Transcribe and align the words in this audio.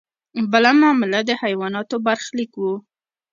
بله 0.51 0.71
معامله 0.81 1.19
د 1.25 1.31
حیواناتو 1.41 1.95
برخلیک 2.05 2.51
و. 2.57 2.63